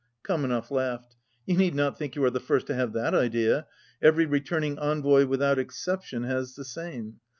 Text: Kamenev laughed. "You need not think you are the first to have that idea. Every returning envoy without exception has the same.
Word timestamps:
Kamenev 0.23 0.71
laughed. 0.71 1.15
"You 1.45 1.55
need 1.55 1.75
not 1.75 1.95
think 1.95 2.15
you 2.15 2.23
are 2.23 2.31
the 2.31 2.39
first 2.39 2.65
to 2.65 2.73
have 2.73 2.91
that 2.93 3.13
idea. 3.13 3.67
Every 4.01 4.25
returning 4.25 4.79
envoy 4.79 5.27
without 5.27 5.59
exception 5.59 6.23
has 6.23 6.55
the 6.55 6.65
same. 6.65 7.19